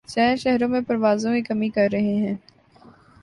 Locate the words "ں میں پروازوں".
0.65-1.33